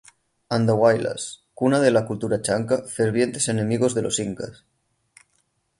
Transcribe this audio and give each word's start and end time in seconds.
Andahuaylas 0.55 1.43
cuna 1.53 1.79
de 1.79 1.91
la 1.91 2.07
cultura 2.07 2.41
Chanca, 2.41 2.85
fervientes 2.87 3.49
enemigos 3.49 3.93
de 3.93 4.01
los 4.01 4.17
Incas. 4.17 4.65